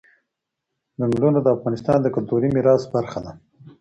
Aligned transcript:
چنګلونه 0.95 1.39
د 1.41 1.47
افغانستان 1.55 1.97
د 2.01 2.07
کلتوري 2.15 2.49
میراث 2.55 2.83
برخه 2.93 3.19
ده. 3.25 3.31